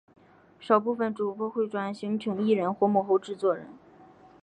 [0.59, 3.67] 少部份主播会转型成艺人或幕后制作人。